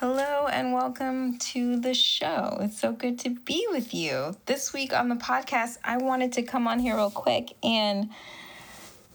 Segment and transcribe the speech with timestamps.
[0.00, 2.58] Hello and welcome to the show.
[2.60, 4.36] It's so good to be with you.
[4.46, 8.08] This week on the podcast, I wanted to come on here real quick and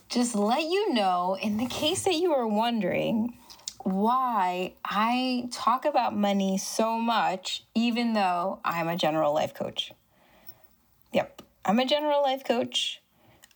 [0.09, 3.37] just let you know, in the case that you are wondering,
[3.85, 9.93] why I talk about money so much, even though I'm a general life coach.
[11.13, 12.99] Yep, I'm a general life coach.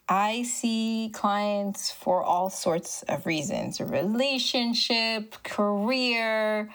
[0.07, 6.69] I see clients for all sorts of reasons relationship, career,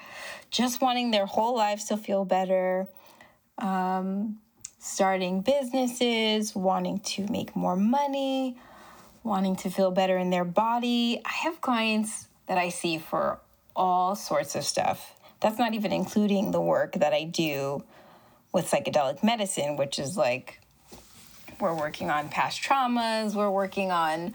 [0.52, 2.86] just wanting their whole lives to feel better,
[3.58, 4.38] um,
[4.78, 8.58] starting businesses, wanting to make more money,
[9.24, 11.20] wanting to feel better in their body.
[11.24, 13.40] I have clients that I see for
[13.74, 15.14] all sorts of stuff.
[15.40, 17.82] That's not even including the work that I do
[18.52, 20.60] with psychedelic medicine, which is like
[21.60, 24.34] we're working on past traumas, we're working on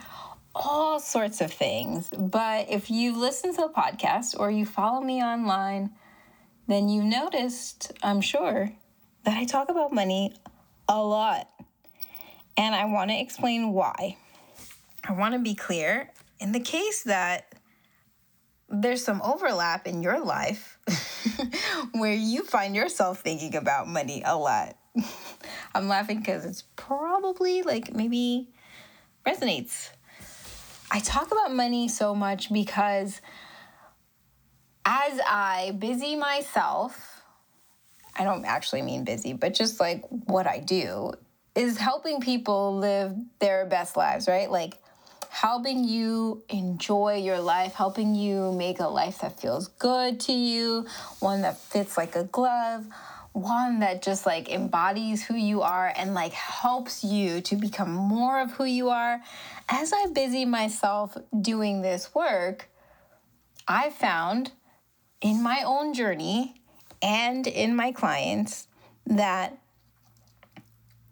[0.56, 2.10] all sorts of things.
[2.10, 5.92] But if you listen to the podcast or you follow me online,
[6.68, 8.72] then you noticed, I'm sure,
[9.24, 10.34] that I talk about money
[10.88, 11.50] a lot.
[12.58, 14.18] And I want to explain why.
[15.04, 17.54] I want to be clear in the case that
[18.70, 20.78] there's some overlap in your life
[21.94, 24.76] where you find yourself thinking about money a lot.
[25.74, 28.50] I'm laughing because it's probably like maybe
[29.26, 29.90] resonates.
[30.92, 33.22] I talk about money so much because
[34.90, 37.22] as I busy myself,
[38.18, 41.12] I don't actually mean busy, but just like what I do
[41.56, 44.50] is helping people live their best lives, right?
[44.50, 44.76] Like
[45.30, 50.86] helping you enjoy your life, helping you make a life that feels good to you,
[51.20, 52.86] one that fits like a glove,
[53.34, 58.40] one that just like embodies who you are and like helps you to become more
[58.40, 59.20] of who you are.
[59.68, 62.70] As I busy myself doing this work,
[63.68, 64.52] I found
[65.22, 66.62] in my own journey
[67.02, 68.68] and in my clients
[69.06, 69.58] that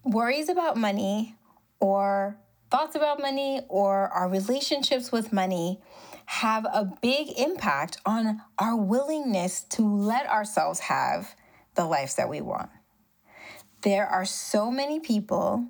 [0.04, 1.36] worries about money
[1.80, 2.38] or
[2.70, 5.80] thoughts about money or our relationships with money
[6.28, 11.36] have a big impact on our willingness to let ourselves have
[11.76, 12.70] the lives that we want.
[13.82, 15.68] There are so many people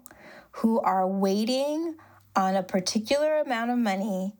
[0.52, 1.96] who are waiting
[2.36, 4.36] on a particular amount of money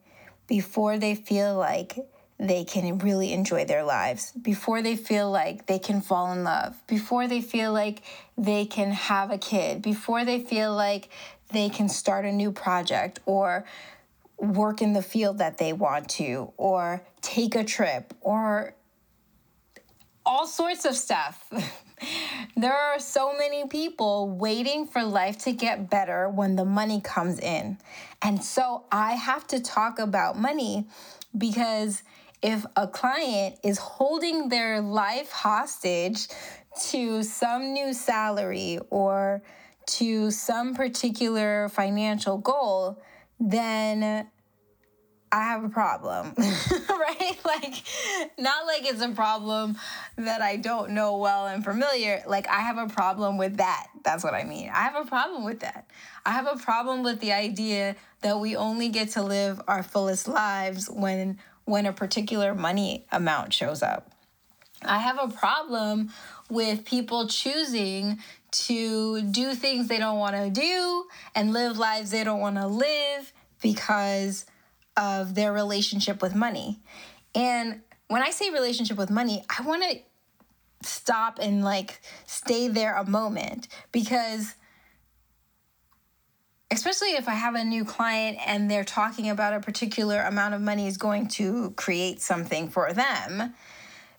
[0.46, 1.98] before they feel like
[2.38, 6.76] they can really enjoy their lives, before they feel like they can fall in love,
[6.86, 8.02] before they feel like
[8.36, 11.08] they can have a kid, before they feel like
[11.52, 13.64] they can start a new project or
[14.38, 18.74] work in the field that they want to, or take a trip, or
[20.26, 21.50] all sorts of stuff.
[22.56, 27.38] there are so many people waiting for life to get better when the money comes
[27.38, 27.78] in.
[28.20, 30.86] And so I have to talk about money
[31.36, 32.02] because
[32.42, 36.28] if a client is holding their life hostage
[36.88, 39.42] to some new salary or
[39.86, 43.00] to some particular financial goal,
[43.40, 44.26] then
[45.32, 47.36] I have a problem, right?
[47.44, 47.82] Like,
[48.38, 49.76] not like it's a problem
[50.16, 52.22] that I don't know well and familiar.
[52.26, 53.88] Like, I have a problem with that.
[54.04, 54.70] That's what I mean.
[54.70, 55.90] I have a problem with that.
[56.24, 60.28] I have a problem with the idea that we only get to live our fullest
[60.28, 64.10] lives when when a particular money amount shows up.
[64.82, 66.10] I have a problem
[66.48, 68.18] with people choosing
[68.52, 72.66] to do things they don't want to do and live lives they don't want to
[72.66, 74.46] live because
[74.96, 76.78] of their relationship with money.
[77.34, 79.98] And when I say relationship with money, I want to
[80.82, 84.54] stop and like stay there a moment because
[86.70, 90.60] especially if I have a new client and they're talking about a particular amount of
[90.60, 93.54] money is going to create something for them,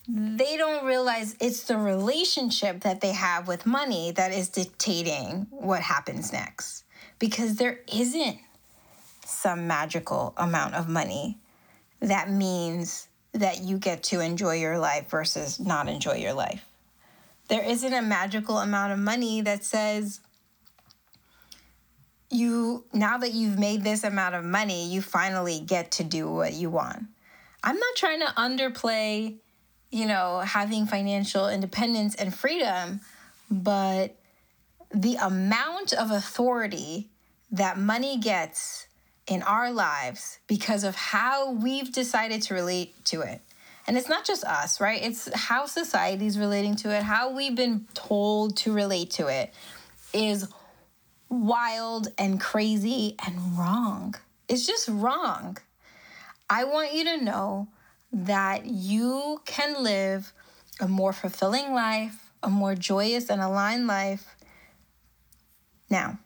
[0.08, 5.82] they don't realize it's the relationship that they have with money that is dictating what
[5.82, 6.86] happens next.
[7.20, 8.38] Because there isn't
[9.26, 11.38] some magical amount of money
[12.00, 16.64] that means that you get to enjoy your life versus not enjoy your life.
[17.50, 20.22] There isn't a magical amount of money that says,
[22.30, 26.54] you now that you've made this amount of money, you finally get to do what
[26.54, 27.06] you want.
[27.64, 29.38] I'm not trying to underplay,
[29.92, 33.02] you know, having financial independence and freedom,
[33.50, 34.16] but
[34.94, 37.10] the amount of authority
[37.52, 38.88] that money gets
[39.28, 43.42] in our lives because of how we've decided to relate to it.
[43.86, 45.02] And it's not just us, right?
[45.02, 49.54] It's how society's relating to it, how we've been told to relate to it
[50.14, 50.48] is
[51.30, 54.16] wild and crazy and wrong.
[54.48, 55.58] It's just wrong.
[56.50, 57.68] I want you to know
[58.12, 60.32] that you can live
[60.80, 64.36] a more fulfilling life, a more joyous and aligned life.
[65.90, 66.20] Now,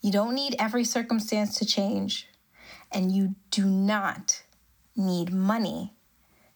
[0.00, 2.28] you don't need every circumstance to change,
[2.90, 4.42] and you do not
[4.96, 5.94] need money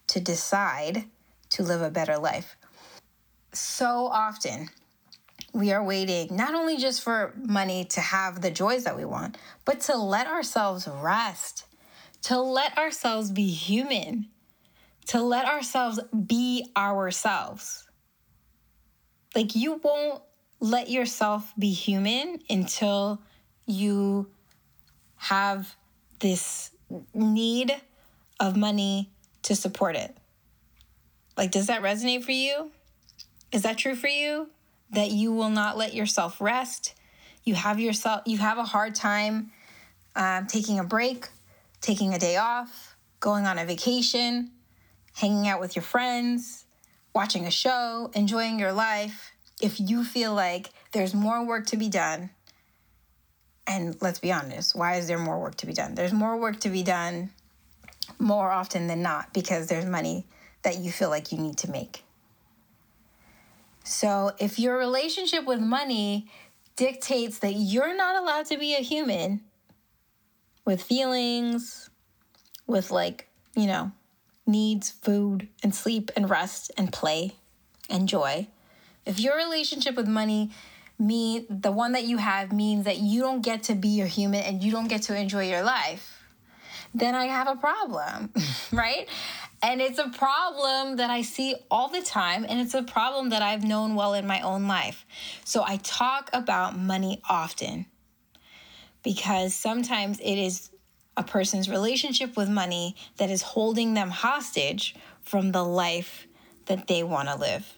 [0.09, 1.05] to decide
[1.51, 2.57] to live a better life.
[3.53, 4.69] So often,
[5.53, 9.39] we are waiting not only just for money to have the joys that we want,
[9.65, 11.65] but to let ourselves rest,
[12.23, 14.27] to let ourselves be human,
[15.07, 17.89] to let ourselves be ourselves.
[19.35, 20.23] Like, you won't
[20.61, 23.21] let yourself be human until
[23.67, 24.31] you
[25.17, 25.75] have
[26.21, 26.71] this
[27.15, 27.75] need
[28.41, 29.11] of money
[29.43, 30.17] to support it.
[31.37, 32.71] Like, does that resonate for you?
[33.53, 34.49] Is that true for you?
[34.91, 36.95] That you will not let yourself rest?
[37.45, 39.53] You have yourself, you have a hard time
[40.17, 41.29] um, taking a break,
[41.81, 44.51] taking a day off, going on a vacation,
[45.15, 46.65] hanging out with your friends,
[47.15, 49.33] watching a show, enjoying your life.
[49.61, 52.31] If you feel like there's more work to be done,
[53.67, 55.95] and let's be honest, why is there more work to be done?
[55.95, 57.31] There's more work to be done
[58.19, 60.27] more often than not because there's money
[60.63, 62.03] that you feel like you need to make.
[63.87, 66.29] So if your relationship with money
[66.75, 69.43] dictates that you're not allowed to be a human
[70.65, 71.89] with feelings,
[72.67, 73.93] with like, you know,
[74.45, 77.37] needs, food and sleep and rest and play
[77.89, 78.49] and joy.
[79.05, 80.51] If your relationship with money
[80.99, 84.41] mean the one that you have means that you don't get to be a human
[84.41, 86.17] and you don't get to enjoy your life
[86.97, 88.33] then I have a problem,
[88.73, 89.09] right?
[89.63, 93.43] And it's a problem that I see all the time, and it's a problem that
[93.43, 95.07] I've known well in my own life.
[95.45, 97.87] So I talk about money often
[99.03, 100.71] because sometimes it is
[101.17, 106.27] a person's relationship with money that is holding them hostage from the life
[106.67, 107.77] that they want to live.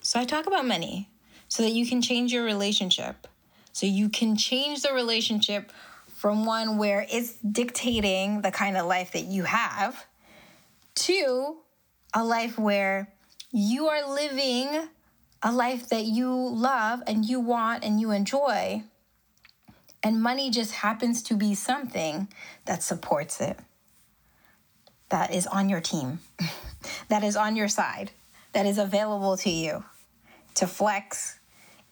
[0.00, 1.10] So I talk about money
[1.48, 3.26] so that you can change your relationship.
[3.72, 5.70] So you can change the relationship
[6.06, 10.06] from one where it's dictating the kind of life that you have
[10.96, 11.56] to
[12.12, 13.12] a life where
[13.52, 14.88] you are living
[15.42, 18.82] a life that you love and you want and you enjoy.
[20.02, 22.28] And money just happens to be something
[22.64, 23.58] that supports it,
[25.10, 26.20] that is on your team,
[27.08, 28.12] that is on your side,
[28.52, 29.84] that is available to you
[30.54, 31.38] to flex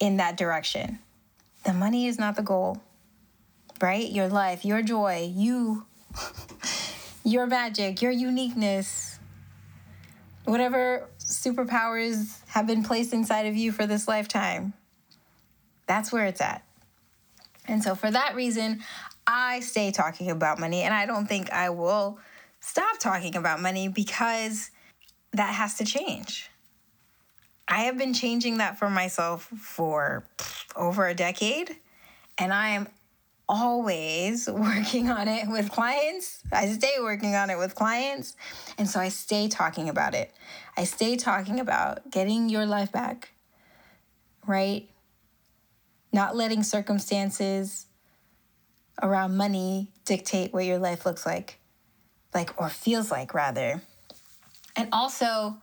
[0.01, 0.99] in that direction.
[1.65, 2.81] The money is not the goal
[3.81, 4.11] right?
[4.11, 5.87] Your life, your joy, you,
[7.25, 9.19] your magic, your uniqueness,
[10.45, 14.75] whatever superpowers have been placed inside of you for this lifetime.
[15.87, 16.63] That's where it's at.
[17.67, 18.83] And so, for that reason,
[19.27, 22.19] I stay talking about money, and I don't think I will
[22.61, 24.71] stop talking about money because
[25.33, 26.51] that has to change.
[27.67, 30.25] I have been changing that for myself for
[30.77, 31.77] over a decade,
[32.37, 32.89] and I am
[33.49, 36.43] always working on it with clients.
[36.53, 38.37] I stay working on it with clients.
[38.79, 40.33] And so I stay talking about it.
[40.77, 43.31] I stay talking about getting your life back,
[44.47, 44.89] right?
[46.13, 47.87] Not letting circumstances
[49.03, 51.59] around money dictate what your life looks like,
[52.33, 53.83] like, or feels like, rather.
[54.77, 55.57] And also,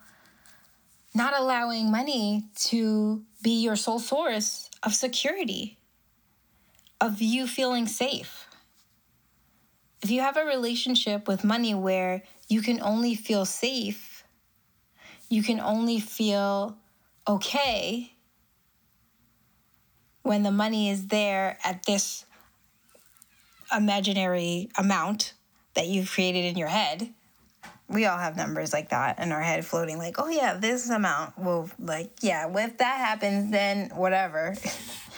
[1.13, 5.77] not allowing money to be your sole source of security
[7.01, 8.47] of you feeling safe.
[10.03, 14.23] If you have a relationship with money where you can only feel safe,
[15.27, 16.77] you can only feel
[17.27, 18.13] okay
[20.21, 22.25] when the money is there at this
[23.75, 25.33] imaginary amount
[25.73, 27.13] that you've created in your head.
[27.87, 31.37] We all have numbers like that in our head floating, like, oh yeah, this amount
[31.37, 34.55] will, like, yeah, if that happens, then whatever.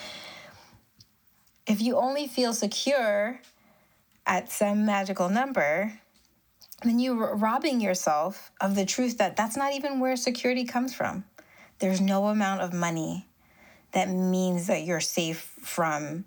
[1.65, 3.39] if you only feel secure
[4.25, 5.99] at some magical number,
[6.83, 11.23] then you're robbing yourself of the truth that that's not even where security comes from.
[11.79, 13.27] There's no amount of money
[13.91, 16.25] that means that you're safe from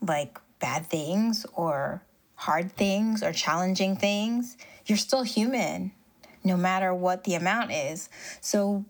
[0.00, 2.02] like bad things or
[2.34, 4.56] hard things or challenging things.
[4.86, 5.92] You're still human
[6.44, 8.08] no matter what the amount is.
[8.40, 8.84] So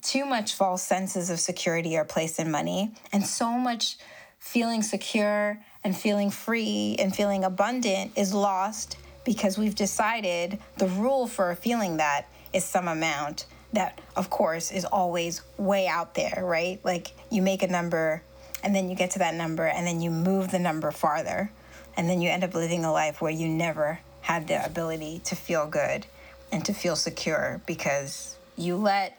[0.00, 3.96] too much false senses of security are placed in money, and so much
[4.42, 11.28] feeling secure and feeling free and feeling abundant is lost because we've decided the rule
[11.28, 16.84] for feeling that is some amount that, of course, is always way out there, right?
[16.84, 18.22] Like you make a number
[18.64, 21.50] and then you get to that number and then you move the number farther.
[21.96, 25.36] And then you end up living a life where you never had the ability to
[25.36, 26.04] feel good
[26.50, 29.16] and to feel secure because you let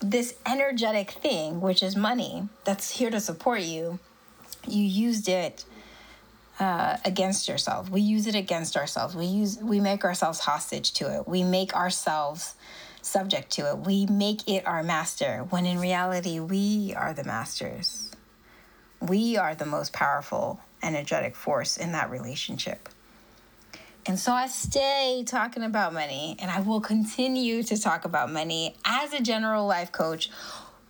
[0.00, 3.98] this energetic thing, which is money, that's here to support you,
[4.66, 5.64] you used it
[6.58, 7.88] uh, against yourself.
[7.88, 9.14] We use it against ourselves.
[9.14, 11.26] We use we make ourselves hostage to it.
[11.26, 12.54] We make ourselves
[13.02, 13.78] subject to it.
[13.78, 18.10] We make it our master when in reality we are the masters.
[19.00, 22.90] We are the most powerful energetic force in that relationship.
[24.06, 28.76] And so I stay talking about money and I will continue to talk about money
[28.84, 30.30] as a general life coach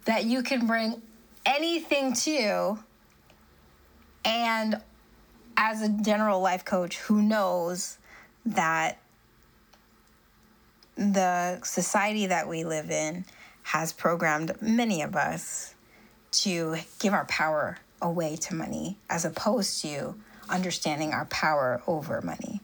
[0.04, 1.02] that you can bring
[1.44, 2.78] anything to
[4.24, 4.80] and
[5.56, 7.98] as a general life coach who knows
[8.46, 8.98] that
[10.96, 13.24] the society that we live in
[13.62, 15.74] has programmed many of us
[16.30, 20.14] to give our power away to money as opposed to
[20.48, 22.60] understanding our power over money,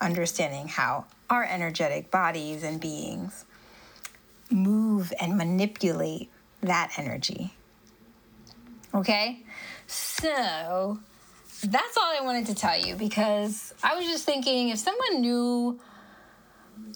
[0.00, 3.44] understanding how our energetic bodies and beings
[4.50, 6.30] move and manipulate
[6.60, 7.54] that energy.
[8.94, 9.42] Okay?
[9.86, 10.98] So,
[11.62, 15.80] that's all I wanted to tell you because I was just thinking if someone new,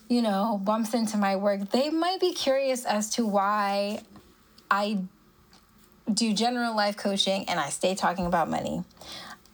[0.09, 4.01] you know, bumps into my work, they might be curious as to why
[4.71, 4.99] I
[6.13, 8.83] do general life coaching and I stay talking about money.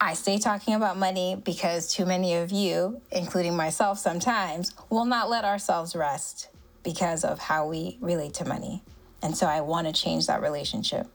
[0.01, 5.31] I stay talking about money because too many of you, including myself sometimes, will not
[5.31, 6.49] let ourselves rest
[6.83, 8.83] because of how we relate to money.
[9.23, 11.07] And so I want to change that relationship.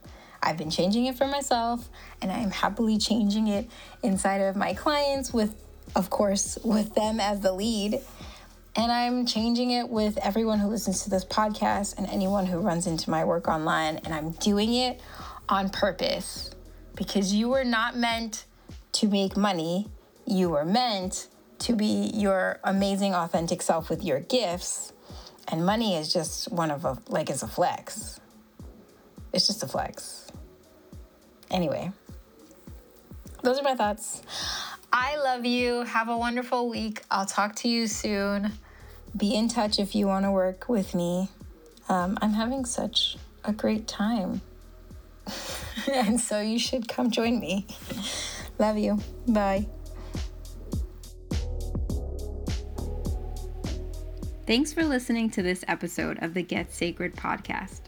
[0.42, 1.90] I've been changing it for myself
[2.22, 3.70] and I am happily changing it
[4.04, 5.56] inside of my clients with
[5.96, 8.00] of course with them as the lead.
[8.76, 12.88] And I'm changing it with everyone who listens to this podcast and anyone who runs
[12.88, 15.02] into my work online and I'm doing it
[15.50, 16.52] on purpose
[16.96, 18.46] because you were not meant
[18.94, 19.88] to make money.
[20.26, 21.28] You were meant
[21.60, 24.94] to be your amazing authentic self with your gifts.
[25.48, 28.20] And money is just one of a like it's a flex.
[29.34, 30.29] It's just a flex.
[31.52, 31.92] Anyway,
[33.44, 34.22] those are my thoughts.
[34.92, 35.84] I love you.
[35.84, 37.04] Have a wonderful week.
[37.12, 38.54] I'll talk to you soon.
[39.16, 41.30] Be in touch if you want to work with me.
[41.88, 44.42] Um, I'm having such a great time.
[45.92, 47.66] and so you should come join me.
[48.60, 49.00] love you.
[49.28, 49.68] Bye.
[54.46, 57.82] Thanks for listening to this episode of the Get Sacred podcast.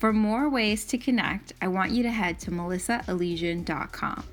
[0.00, 4.24] For more ways to connect, I want you to head to melissaelysian.com.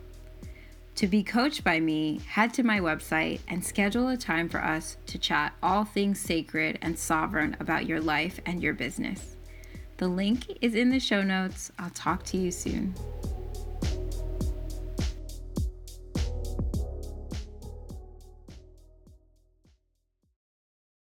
[0.95, 4.95] To be coached by me, head to my website and schedule a time for us
[5.07, 9.35] to chat all things sacred and sovereign about your life and your business.
[9.97, 11.69] The link is in the show notes.
[11.77, 12.95] I'll talk to you soon.